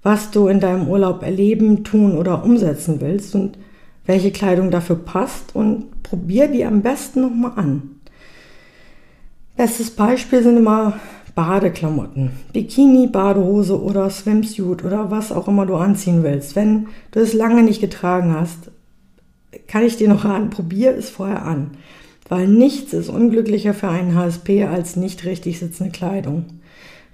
was 0.00 0.30
du 0.30 0.46
in 0.46 0.60
deinem 0.60 0.86
Urlaub 0.86 1.24
erleben, 1.24 1.82
tun 1.82 2.16
oder 2.16 2.44
umsetzen 2.44 3.00
willst 3.00 3.34
und 3.34 3.58
welche 4.06 4.30
Kleidung 4.30 4.70
dafür 4.70 4.94
passt 4.94 5.56
und 5.56 6.04
probier 6.04 6.46
die 6.46 6.64
am 6.64 6.82
besten 6.82 7.22
nochmal 7.22 7.54
an. 7.56 7.96
Bestes 9.56 9.90
Beispiel 9.90 10.44
sind 10.44 10.56
immer 10.56 11.00
Badeklamotten. 11.34 12.30
Bikini, 12.52 13.08
Badehose 13.08 13.82
oder 13.82 14.08
Swimsuit 14.08 14.84
oder 14.84 15.10
was 15.10 15.32
auch 15.32 15.48
immer 15.48 15.66
du 15.66 15.74
anziehen 15.74 16.22
willst. 16.22 16.54
Wenn 16.54 16.86
du 17.10 17.18
es 17.18 17.32
lange 17.32 17.64
nicht 17.64 17.80
getragen 17.80 18.36
hast, 18.36 18.70
kann 19.66 19.82
ich 19.82 19.96
dir 19.96 20.08
noch 20.08 20.24
raten, 20.24 20.50
probier 20.50 20.96
es 20.96 21.10
vorher 21.10 21.44
an 21.44 21.72
weil 22.30 22.46
nichts 22.46 22.92
ist 22.92 23.10
unglücklicher 23.10 23.74
für 23.74 23.88
einen 23.88 24.14
HSP 24.14 24.64
als 24.64 24.96
nicht 24.96 25.24
richtig 25.24 25.58
sitzende 25.58 25.90
Kleidung. 25.90 26.46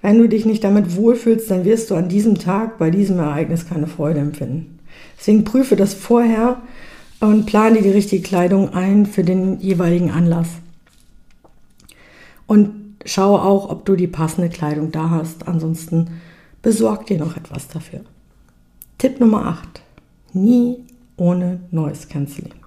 Wenn 0.02 0.18
du 0.18 0.28
dich 0.28 0.44
nicht 0.44 0.62
damit 0.62 0.94
wohlfühlst, 0.94 1.50
dann 1.50 1.64
wirst 1.64 1.90
du 1.90 1.94
an 1.94 2.10
diesem 2.10 2.36
Tag 2.36 2.78
bei 2.78 2.90
diesem 2.90 3.18
Ereignis 3.18 3.66
keine 3.66 3.86
Freude 3.86 4.20
empfinden. 4.20 4.78
Deswegen 5.18 5.44
prüfe 5.44 5.74
das 5.74 5.94
vorher 5.94 6.60
und 7.18 7.46
plane 7.46 7.80
die 7.80 7.90
richtige 7.90 8.22
Kleidung 8.22 8.74
ein 8.74 9.06
für 9.06 9.24
den 9.24 9.58
jeweiligen 9.58 10.10
Anlass. 10.10 10.48
Und 12.46 12.96
schaue 13.06 13.40
auch, 13.40 13.70
ob 13.70 13.86
du 13.86 13.96
die 13.96 14.06
passende 14.06 14.50
Kleidung 14.50 14.92
da 14.92 15.08
hast. 15.08 15.48
Ansonsten 15.48 16.20
besorg 16.60 17.06
dir 17.06 17.18
noch 17.18 17.38
etwas 17.38 17.68
dafür. 17.68 18.00
Tipp 18.98 19.18
Nummer 19.18 19.46
8. 19.46 19.80
Nie 20.34 20.84
ohne 21.16 21.60
Noise 21.70 22.06
Cancelling. 22.06 22.65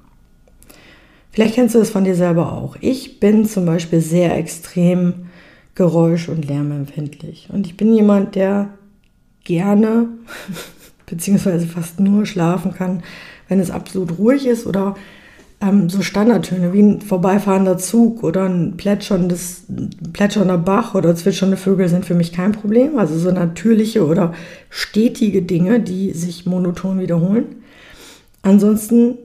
Vielleicht 1.31 1.55
kennst 1.55 1.75
du 1.75 1.79
das 1.79 1.89
von 1.89 2.03
dir 2.03 2.15
selber 2.15 2.53
auch. 2.53 2.75
Ich 2.81 3.19
bin 3.19 3.45
zum 3.45 3.65
Beispiel 3.65 4.01
sehr 4.01 4.36
extrem 4.38 5.27
geräusch- 5.75 6.29
und 6.29 6.48
lärmempfindlich. 6.48 7.50
Und 7.51 7.65
ich 7.67 7.77
bin 7.77 7.93
jemand, 7.93 8.36
der 8.36 8.69
gerne 9.43 10.07
beziehungsweise 11.05 11.67
fast 11.67 12.00
nur 12.00 12.25
schlafen 12.25 12.74
kann, 12.74 13.03
wenn 13.48 13.59
es 13.59 13.71
absolut 13.71 14.17
ruhig 14.17 14.45
ist 14.45 14.67
oder 14.67 14.95
ähm, 15.62 15.89
so 15.89 16.01
Standardtöne 16.01 16.74
wie 16.74 16.81
ein 16.81 17.01
vorbeifahrender 17.01 17.77
Zug 17.77 18.24
oder 18.24 18.45
ein 18.45 18.77
plätscherndes, 18.77 19.65
plätschernder 20.13 20.57
Bach 20.57 20.95
oder 20.95 21.15
zwitschernde 21.15 21.57
Vögel 21.57 21.89
sind 21.89 22.05
für 22.05 22.15
mich 22.15 22.31
kein 22.31 22.51
Problem. 22.51 22.98
Also 22.98 23.17
so 23.17 23.31
natürliche 23.31 24.05
oder 24.05 24.33
stetige 24.69 25.41
Dinge, 25.41 25.79
die 25.79 26.12
sich 26.12 26.45
monoton 26.45 27.00
wiederholen. 27.00 27.45
Ansonsten 28.41 29.17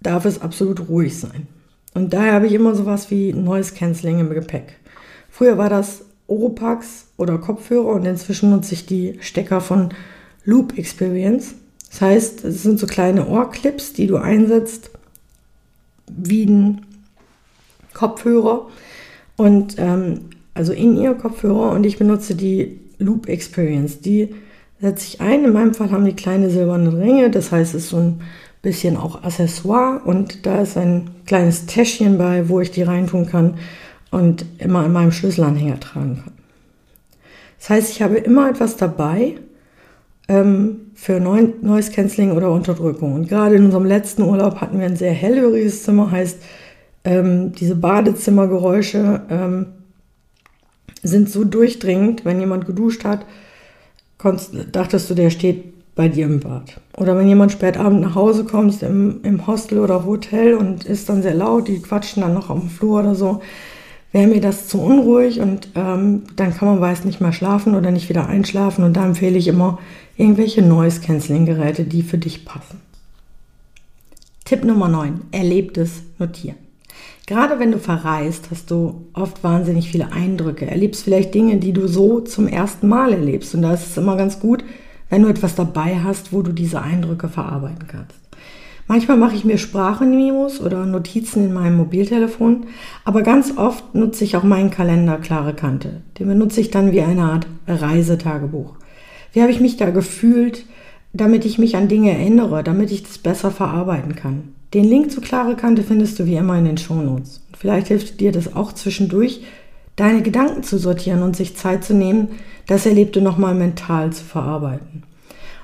darf 0.00 0.24
es 0.24 0.40
absolut 0.40 0.88
ruhig 0.88 1.18
sein. 1.18 1.46
Und 1.94 2.12
daher 2.12 2.34
habe 2.34 2.46
ich 2.46 2.52
immer 2.52 2.74
sowas 2.74 3.10
wie 3.10 3.32
Noise 3.32 3.74
Cancelling 3.74 4.20
im 4.20 4.30
Gepäck. 4.30 4.76
Früher 5.30 5.58
war 5.58 5.68
das 5.68 6.04
Oropax 6.26 7.06
oder 7.16 7.38
Kopfhörer 7.38 7.94
und 7.94 8.04
inzwischen 8.04 8.50
nutze 8.50 8.74
ich 8.74 8.86
die 8.86 9.18
Stecker 9.20 9.60
von 9.60 9.90
Loop 10.44 10.78
Experience. 10.78 11.54
Das 11.90 12.00
heißt, 12.00 12.44
es 12.44 12.62
sind 12.62 12.78
so 12.78 12.86
kleine 12.86 13.26
Ohrclips, 13.26 13.94
die 13.94 14.06
du 14.06 14.16
einsetzt 14.16 14.90
wie 16.06 16.44
ein 16.44 16.82
Kopfhörer 17.94 18.68
und 19.36 19.76
ähm, 19.78 20.20
also 20.54 20.72
in 20.72 20.96
ihr 20.96 21.14
Kopfhörer 21.14 21.72
und 21.72 21.84
ich 21.84 21.98
benutze 21.98 22.34
die 22.34 22.80
Loop 22.98 23.28
Experience. 23.28 24.00
Die 24.00 24.34
setze 24.80 25.06
ich 25.06 25.20
ein. 25.20 25.44
In 25.44 25.52
meinem 25.52 25.74
Fall 25.74 25.90
haben 25.90 26.04
die 26.04 26.16
kleine 26.16 26.50
silberne 26.50 26.96
Ringe, 26.96 27.30
das 27.30 27.52
heißt, 27.52 27.74
es 27.74 27.84
ist 27.84 27.90
so 27.90 27.98
ein 27.98 28.20
bisschen 28.62 28.96
auch 28.96 29.22
Accessoire 29.22 30.00
und 30.04 30.46
da 30.46 30.62
ist 30.62 30.76
ein 30.76 31.10
kleines 31.26 31.66
Täschchen 31.66 32.18
bei, 32.18 32.48
wo 32.48 32.60
ich 32.60 32.70
die 32.70 32.82
reintun 32.82 33.26
kann 33.26 33.54
und 34.10 34.44
immer 34.58 34.80
an 34.80 34.92
meinem 34.92 35.12
Schlüsselanhänger 35.12 35.80
tragen 35.80 36.22
kann. 36.24 36.32
Das 37.58 37.70
heißt, 37.70 37.90
ich 37.90 38.02
habe 38.02 38.16
immer 38.16 38.50
etwas 38.50 38.76
dabei 38.76 39.36
ähm, 40.28 40.90
für 40.94 41.20
Noise 41.20 41.92
Cancelling 41.92 42.32
oder 42.32 42.50
Unterdrückung. 42.50 43.14
Und 43.14 43.28
gerade 43.28 43.56
in 43.56 43.64
unserem 43.64 43.84
letzten 43.84 44.22
Urlaub 44.22 44.60
hatten 44.60 44.78
wir 44.78 44.86
ein 44.86 44.96
sehr 44.96 45.12
hellhöriges 45.12 45.82
Zimmer, 45.84 46.10
heißt, 46.10 46.38
ähm, 47.04 47.52
diese 47.52 47.76
Badezimmergeräusche 47.76 49.22
ähm, 49.30 49.66
sind 51.02 51.30
so 51.30 51.44
durchdringend, 51.44 52.24
wenn 52.24 52.40
jemand 52.40 52.66
geduscht 52.66 53.04
hat, 53.04 53.24
dachtest 54.72 55.08
du, 55.08 55.14
der 55.14 55.30
steht 55.30 55.77
bei 55.98 56.08
dir 56.08 56.26
im 56.26 56.38
Bad. 56.38 56.80
Oder 56.96 57.18
wenn 57.18 57.26
jemand 57.26 57.50
spät 57.50 57.76
abend 57.76 58.00
nach 58.02 58.14
Hause 58.14 58.44
kommt 58.44 58.84
im, 58.84 59.18
im 59.24 59.48
Hostel 59.48 59.80
oder 59.80 60.06
Hotel 60.06 60.54
und 60.54 60.84
ist 60.84 61.08
dann 61.08 61.22
sehr 61.22 61.34
laut, 61.34 61.66
die 61.66 61.82
quatschen 61.82 62.22
dann 62.22 62.34
noch 62.34 62.50
auf 62.50 62.60
dem 62.60 62.70
Flur 62.70 63.00
oder 63.00 63.16
so, 63.16 63.42
wäre 64.12 64.28
mir 64.28 64.40
das 64.40 64.68
zu 64.68 64.80
unruhig 64.80 65.40
und 65.40 65.70
ähm, 65.74 66.22
dann 66.36 66.54
kann 66.54 66.68
man 66.68 66.80
weiß 66.80 67.04
nicht 67.04 67.20
mehr 67.20 67.32
schlafen 67.32 67.74
oder 67.74 67.90
nicht 67.90 68.08
wieder 68.08 68.28
einschlafen 68.28 68.84
und 68.84 68.96
da 68.96 69.04
empfehle 69.04 69.36
ich 69.36 69.48
immer 69.48 69.80
irgendwelche 70.16 70.62
Noise-Canceling-Geräte, 70.62 71.82
die 71.82 72.02
für 72.02 72.18
dich 72.18 72.44
passen. 72.44 72.80
Tipp 74.44 74.64
Nummer 74.64 74.86
9. 74.86 75.22
Erlebtes 75.32 76.02
Notieren. 76.20 76.58
Gerade 77.26 77.58
wenn 77.58 77.72
du 77.72 77.78
verreist, 77.80 78.52
hast 78.52 78.70
du 78.70 79.08
oft 79.14 79.42
wahnsinnig 79.42 79.90
viele 79.90 80.12
Eindrücke, 80.12 80.64
erlebst 80.66 81.02
vielleicht 81.02 81.34
Dinge, 81.34 81.56
die 81.56 81.72
du 81.72 81.88
so 81.88 82.20
zum 82.20 82.46
ersten 82.46 82.86
Mal 82.86 83.14
erlebst. 83.14 83.52
Und 83.56 83.62
da 83.62 83.74
ist 83.74 83.88
es 83.88 83.96
immer 83.96 84.16
ganz 84.16 84.38
gut, 84.38 84.62
wenn 85.10 85.22
du 85.22 85.28
etwas 85.28 85.54
dabei 85.54 86.00
hast, 86.02 86.32
wo 86.32 86.42
du 86.42 86.52
diese 86.52 86.82
Eindrücke 86.82 87.28
verarbeiten 87.28 87.86
kannst. 87.88 88.18
Manchmal 88.86 89.18
mache 89.18 89.36
ich 89.36 89.44
mir 89.44 89.58
Sprachmemos 89.58 90.62
oder 90.62 90.86
Notizen 90.86 91.44
in 91.44 91.52
meinem 91.52 91.76
Mobiltelefon, 91.76 92.66
aber 93.04 93.20
ganz 93.20 93.58
oft 93.58 93.94
nutze 93.94 94.24
ich 94.24 94.34
auch 94.34 94.44
meinen 94.44 94.70
Kalender 94.70 95.18
klare 95.18 95.52
Kante. 95.52 96.00
Den 96.18 96.28
benutze 96.28 96.62
ich 96.62 96.70
dann 96.70 96.92
wie 96.92 97.02
eine 97.02 97.24
Art 97.24 97.46
Reisetagebuch. 97.66 98.76
Wie 99.34 99.42
habe 99.42 99.52
ich 99.52 99.60
mich 99.60 99.76
da 99.76 99.90
gefühlt, 99.90 100.64
damit 101.12 101.44
ich 101.44 101.58
mich 101.58 101.76
an 101.76 101.88
Dinge 101.88 102.12
erinnere, 102.12 102.64
damit 102.64 102.90
ich 102.90 103.02
das 103.02 103.18
besser 103.18 103.50
verarbeiten 103.50 104.16
kann? 104.16 104.54
Den 104.72 104.84
Link 104.84 105.10
zu 105.10 105.20
klare 105.20 105.54
Kante 105.54 105.82
findest 105.82 106.18
du 106.18 106.24
wie 106.24 106.36
immer 106.36 106.56
in 106.58 106.64
den 106.64 106.78
Shownotes. 106.78 107.42
Vielleicht 107.58 107.88
hilft 107.88 108.20
dir 108.20 108.32
das 108.32 108.54
auch 108.56 108.72
zwischendurch, 108.72 109.42
deine 109.98 110.22
Gedanken 110.22 110.62
zu 110.62 110.78
sortieren 110.78 111.22
und 111.22 111.36
sich 111.36 111.56
Zeit 111.56 111.84
zu 111.84 111.92
nehmen, 111.92 112.28
das 112.66 112.86
Erlebte 112.86 113.20
nochmal 113.20 113.54
mental 113.54 114.12
zu 114.12 114.24
verarbeiten. 114.24 115.02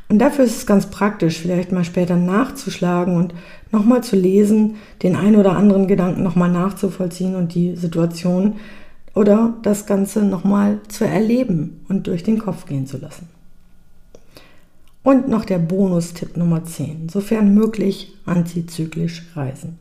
Und 0.09 0.19
dafür 0.19 0.45
ist 0.45 0.57
es 0.57 0.67
ganz 0.67 0.91
praktisch, 0.91 1.39
vielleicht 1.39 1.73
mal 1.73 1.85
später 1.85 2.17
nachzuschlagen 2.17 3.17
und 3.17 3.33
nochmal 3.71 4.03
zu 4.03 4.17
lesen, 4.17 4.77
den 5.03 5.17
ein 5.17 5.37
oder 5.37 5.57
anderen 5.57 5.87
Gedanken 5.87 6.23
nochmal 6.23 6.51
nachzuvollziehen 6.51 7.37
und 7.37 7.55
die 7.55 7.77
Situation 7.77 8.57
oder 9.15 9.55
das 9.63 9.87
Ganze 9.87 10.25
nochmal 10.25 10.81
zu 10.89 11.05
erleben 11.07 11.85
und 11.89 12.09
durch 12.09 12.25
den 12.25 12.39
Kopf 12.39 12.67
gehen 12.67 12.87
zu 12.87 12.99
lassen. 12.99 13.29
Und 15.05 15.29
noch 15.29 15.45
der 15.45 15.59
Bonustipp 15.59 16.37
Nummer 16.37 16.65
10, 16.65 17.09
sofern 17.09 17.55
möglich 17.55 18.13
antizyklisch 18.27 19.23
reisen. 19.37 19.79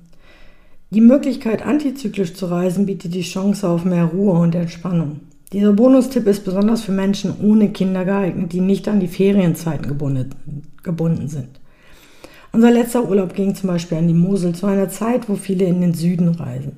Die 0.94 1.02
Möglichkeit, 1.02 1.66
antizyklisch 1.66 2.36
zu 2.36 2.46
reisen, 2.46 2.86
bietet 2.86 3.16
die 3.16 3.24
Chance 3.24 3.68
auf 3.68 3.84
mehr 3.84 4.06
Ruhe 4.06 4.34
und 4.34 4.54
Entspannung. 4.54 5.22
Dieser 5.52 5.74
Bonustipp 5.74 6.28
ist 6.28 6.46
besonders 6.46 6.84
für 6.84 6.92
Menschen 6.92 7.34
ohne 7.42 7.70
Kinder 7.70 8.06
geeignet, 8.06 8.54
die 8.54 8.62
nicht 8.62 8.88
an 8.88 9.00
die 9.00 9.08
Ferienzeiten 9.08 9.88
gebunden 9.88 11.28
sind. 11.28 11.48
Unser 12.52 12.70
letzter 12.70 13.10
Urlaub 13.10 13.34
ging 13.34 13.56
zum 13.56 13.70
Beispiel 13.70 13.98
an 13.98 14.08
die 14.08 14.14
Mosel 14.14 14.54
zu 14.54 14.68
einer 14.68 14.88
Zeit, 14.88 15.28
wo 15.28 15.34
viele 15.34 15.66
in 15.66 15.82
den 15.82 15.96
Süden 15.96 16.30
reisen, 16.30 16.74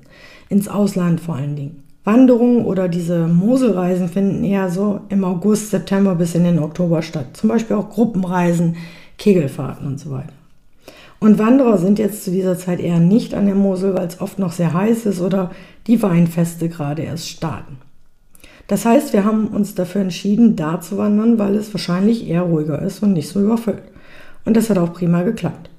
ins 0.47 0.69
Ausland 0.69 1.19
vor 1.19 1.35
allen 1.35 1.57
Dingen. 1.57 1.83
Wanderungen 2.05 2.63
oder 2.63 2.87
diese 2.87 3.27
Moselreisen 3.27 4.07
finden 4.07 4.45
eher 4.45 4.69
so 4.69 5.01
im 5.09 5.25
August, 5.25 5.71
September 5.71 6.15
bis 6.15 6.35
in 6.35 6.45
den 6.45 6.59
Oktober 6.59 7.01
statt. 7.01 7.35
Zum 7.35 7.49
Beispiel 7.49 7.75
auch 7.75 7.89
Gruppenreisen, 7.89 8.77
Kegelfahrten 9.17 9.85
und 9.85 9.99
so 9.99 10.11
weiter. 10.11 10.31
Und 11.25 11.39
Wanderer 11.39 11.79
sind 11.79 11.97
jetzt 11.97 12.23
zu 12.23 12.29
dieser 12.29 12.55
Zeit 12.55 12.79
eher 12.79 12.99
nicht 12.99 13.33
an 13.33 13.47
der 13.47 13.55
Mosel, 13.55 13.95
weil 13.95 14.05
es 14.05 14.21
oft 14.21 14.37
noch 14.37 14.51
sehr 14.51 14.75
heiß 14.75 15.07
ist 15.07 15.21
oder 15.21 15.49
die 15.87 16.03
Weinfeste 16.03 16.69
gerade 16.69 17.01
erst 17.01 17.27
starten. 17.29 17.77
Das 18.67 18.85
heißt, 18.85 19.11
wir 19.11 19.25
haben 19.25 19.47
uns 19.47 19.73
dafür 19.73 20.01
entschieden, 20.01 20.55
da 20.55 20.79
zu 20.81 20.99
wandern, 20.99 21.39
weil 21.39 21.55
es 21.55 21.73
wahrscheinlich 21.73 22.29
eher 22.29 22.43
ruhiger 22.43 22.79
ist 22.79 23.01
und 23.01 23.13
nicht 23.13 23.27
so 23.27 23.41
überfüllt. 23.41 23.81
Und 24.45 24.55
das 24.55 24.69
hat 24.69 24.77
auch 24.77 24.93
prima 24.93 25.23
geklappt. 25.23 25.71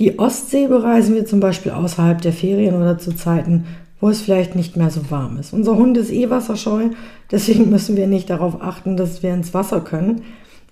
Die 0.00 0.18
Ostsee 0.18 0.66
bereisen 0.66 1.14
wir 1.14 1.26
zum 1.26 1.38
Beispiel 1.38 1.70
außerhalb 1.70 2.20
der 2.20 2.32
Ferien 2.32 2.74
oder 2.74 2.98
zu 2.98 3.14
Zeiten, 3.14 3.66
wo 4.00 4.08
es 4.08 4.20
vielleicht 4.20 4.56
nicht 4.56 4.76
mehr 4.76 4.90
so 4.90 5.12
warm 5.12 5.38
ist. 5.38 5.52
Unser 5.52 5.76
Hund 5.76 5.96
ist 5.96 6.10
eh 6.10 6.28
wasserscheu, 6.28 6.88
deswegen 7.30 7.70
müssen 7.70 7.96
wir 7.96 8.08
nicht 8.08 8.28
darauf 8.28 8.60
achten, 8.60 8.96
dass 8.96 9.22
wir 9.22 9.32
ins 9.32 9.54
Wasser 9.54 9.80
können, 9.80 10.22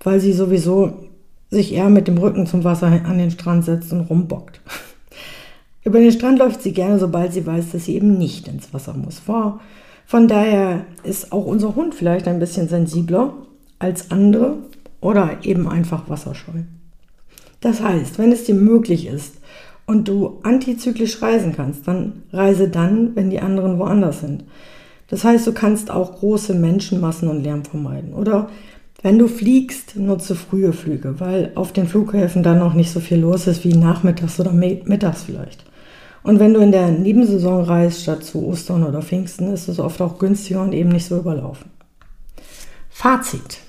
weil 0.03 0.19
sie 0.19 0.33
sowieso 0.33 1.08
sich 1.49 1.73
eher 1.73 1.89
mit 1.89 2.07
dem 2.07 2.17
Rücken 2.17 2.45
zum 2.45 2.63
Wasser 2.63 2.87
an 2.87 3.17
den 3.17 3.31
Strand 3.31 3.65
setzt 3.65 3.91
und 3.91 4.01
rumbockt. 4.01 4.61
Über 5.83 5.99
den 5.99 6.11
Strand 6.11 6.39
läuft 6.39 6.61
sie 6.61 6.73
gerne, 6.73 6.99
sobald 6.99 7.33
sie 7.33 7.45
weiß, 7.45 7.71
dass 7.71 7.85
sie 7.85 7.95
eben 7.95 8.17
nicht 8.17 8.47
ins 8.47 8.73
Wasser 8.73 8.93
muss. 8.93 9.21
Von 10.05 10.27
daher 10.27 10.85
ist 11.03 11.31
auch 11.31 11.45
unser 11.45 11.75
Hund 11.75 11.95
vielleicht 11.95 12.27
ein 12.27 12.39
bisschen 12.39 12.67
sensibler 12.67 13.33
als 13.79 14.11
andere 14.11 14.57
oder 15.01 15.37
eben 15.43 15.67
einfach 15.67 16.09
wasserscheu. 16.09 16.63
Das 17.61 17.81
heißt, 17.81 18.19
wenn 18.19 18.31
es 18.31 18.43
dir 18.43 18.55
möglich 18.55 19.07
ist 19.07 19.35
und 19.85 20.07
du 20.07 20.39
antizyklisch 20.43 21.21
reisen 21.21 21.53
kannst, 21.55 21.87
dann 21.87 22.23
reise 22.31 22.69
dann, 22.69 23.15
wenn 23.15 23.29
die 23.29 23.39
anderen 23.39 23.79
woanders 23.79 24.21
sind. 24.21 24.43
Das 25.07 25.23
heißt, 25.23 25.47
du 25.47 25.53
kannst 25.53 25.89
auch 25.89 26.19
große 26.19 26.53
Menschenmassen 26.53 27.27
und 27.27 27.43
Lärm 27.43 27.65
vermeiden. 27.65 28.13
Oder 28.13 28.49
wenn 29.01 29.17
du 29.17 29.27
fliegst, 29.27 29.95
nutze 29.95 30.35
frühe 30.35 30.73
Flüge, 30.73 31.19
weil 31.19 31.51
auf 31.55 31.71
den 31.71 31.87
Flughäfen 31.87 32.43
dann 32.43 32.59
noch 32.59 32.73
nicht 32.73 32.91
so 32.91 32.99
viel 32.99 33.19
los 33.19 33.47
ist 33.47 33.63
wie 33.63 33.75
nachmittags 33.75 34.39
oder 34.39 34.51
mittags 34.51 35.23
vielleicht. 35.23 35.63
Und 36.21 36.39
wenn 36.39 36.53
du 36.53 36.59
in 36.59 36.71
der 36.71 36.89
Nebensaison 36.89 37.63
reist, 37.63 38.01
statt 38.01 38.25
zu 38.25 38.45
Ostern 38.45 38.83
oder 38.83 39.01
Pfingsten, 39.01 39.53
ist 39.53 39.69
es 39.69 39.79
oft 39.79 40.01
auch 40.01 40.19
günstiger 40.19 40.61
und 40.61 40.73
eben 40.73 40.89
nicht 40.89 41.05
so 41.05 41.17
überlaufen. 41.17 41.71
Fazit. 42.89 43.59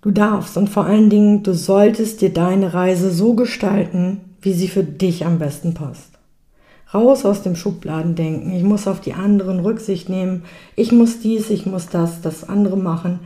Du 0.00 0.10
darfst 0.10 0.56
und 0.56 0.68
vor 0.68 0.86
allen 0.86 1.10
Dingen, 1.10 1.42
du 1.42 1.54
solltest 1.54 2.20
dir 2.20 2.32
deine 2.32 2.72
Reise 2.72 3.10
so 3.10 3.34
gestalten, 3.34 4.20
wie 4.40 4.54
sie 4.54 4.68
für 4.68 4.84
dich 4.84 5.26
am 5.26 5.38
besten 5.38 5.74
passt. 5.74 6.10
Raus 6.92 7.24
aus 7.24 7.42
dem 7.42 7.56
Schubladendenken. 7.56 8.54
Ich 8.54 8.62
muss 8.62 8.86
auf 8.86 9.00
die 9.00 9.14
anderen 9.14 9.60
Rücksicht 9.60 10.08
nehmen. 10.08 10.44
Ich 10.76 10.92
muss 10.92 11.20
dies, 11.20 11.50
ich 11.50 11.66
muss 11.66 11.88
das, 11.88 12.22
das 12.22 12.48
andere 12.48 12.76
machen. 12.76 13.20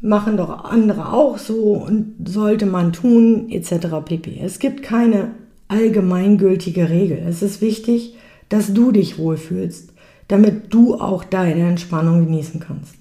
Machen 0.00 0.36
doch 0.36 0.64
andere 0.64 1.12
auch 1.12 1.38
so 1.38 1.74
und 1.74 2.14
sollte 2.24 2.66
man 2.66 2.92
tun, 2.92 3.48
etc. 3.50 3.88
pp. 4.04 4.40
Es 4.40 4.58
gibt 4.60 4.82
keine 4.82 5.32
allgemeingültige 5.66 6.88
Regel. 6.88 7.22
Es 7.26 7.42
ist 7.42 7.60
wichtig, 7.60 8.14
dass 8.48 8.72
du 8.72 8.92
dich 8.92 9.18
wohlfühlst, 9.18 9.92
damit 10.28 10.72
du 10.72 10.94
auch 10.94 11.24
deine 11.24 11.68
Entspannung 11.68 12.24
genießen 12.24 12.60
kannst. 12.60 12.94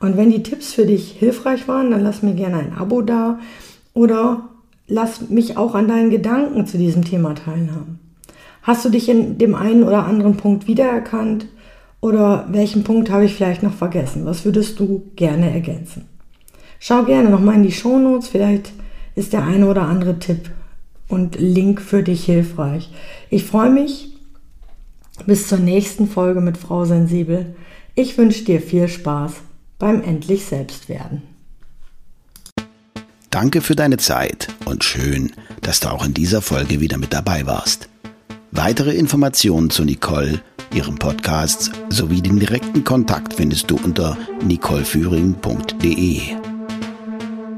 Und 0.00 0.16
wenn 0.16 0.30
die 0.30 0.42
Tipps 0.42 0.72
für 0.72 0.84
dich 0.84 1.12
hilfreich 1.12 1.68
waren, 1.68 1.92
dann 1.92 2.02
lass 2.02 2.22
mir 2.22 2.34
gerne 2.34 2.56
ein 2.56 2.72
Abo 2.72 3.02
da 3.02 3.38
oder 3.94 4.48
lass 4.88 5.28
mich 5.30 5.56
auch 5.56 5.74
an 5.76 5.88
deinen 5.88 6.10
Gedanken 6.10 6.66
zu 6.66 6.76
diesem 6.76 7.04
Thema 7.04 7.34
teilhaben. 7.34 8.00
Hast 8.62 8.84
du 8.84 8.90
dich 8.90 9.08
in 9.08 9.38
dem 9.38 9.54
einen 9.54 9.84
oder 9.84 10.06
anderen 10.06 10.36
Punkt 10.36 10.66
wiedererkannt 10.66 11.46
oder 12.00 12.46
welchen 12.50 12.84
Punkt 12.84 13.10
habe 13.10 13.24
ich 13.24 13.34
vielleicht 13.34 13.62
noch 13.62 13.74
vergessen? 13.74 14.26
Was 14.26 14.44
würdest 14.44 14.80
du 14.80 15.10
gerne 15.14 15.52
ergänzen? 15.52 16.08
Schau 16.84 17.04
gerne 17.04 17.30
nochmal 17.30 17.54
in 17.54 17.62
die 17.62 17.70
Shownotes, 17.70 18.26
vielleicht 18.26 18.72
ist 19.14 19.32
der 19.32 19.44
eine 19.44 19.68
oder 19.68 19.82
andere 19.82 20.18
Tipp 20.18 20.50
und 21.06 21.36
Link 21.38 21.80
für 21.80 22.02
dich 22.02 22.24
hilfreich. 22.24 22.90
Ich 23.30 23.44
freue 23.44 23.70
mich 23.70 24.16
bis 25.24 25.46
zur 25.46 25.58
nächsten 25.58 26.08
Folge 26.08 26.40
mit 26.40 26.56
Frau 26.56 26.84
Sensibel. 26.84 27.54
Ich 27.94 28.18
wünsche 28.18 28.42
dir 28.42 28.60
viel 28.60 28.88
Spaß 28.88 29.34
beim 29.78 30.02
Endlich 30.02 30.44
Selbstwerden. 30.44 31.22
Danke 33.30 33.60
für 33.60 33.76
deine 33.76 33.98
Zeit 33.98 34.48
und 34.64 34.82
schön, 34.82 35.30
dass 35.60 35.78
du 35.78 35.88
auch 35.88 36.04
in 36.04 36.14
dieser 36.14 36.42
Folge 36.42 36.80
wieder 36.80 36.98
mit 36.98 37.12
dabei 37.12 37.46
warst. 37.46 37.88
Weitere 38.50 38.92
Informationen 38.96 39.70
zu 39.70 39.84
Nicole, 39.84 40.40
ihrem 40.74 40.96
Podcast 40.96 41.70
sowie 41.90 42.20
den 42.20 42.40
direkten 42.40 42.82
Kontakt 42.82 43.34
findest 43.34 43.70
du 43.70 43.76
unter 43.76 44.18
nicoleführing.de. 44.44 46.41